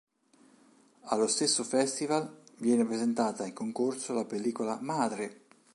[1.11, 5.41] Allo stesso festival viene presentata, in concorso, la pellicola "Madre!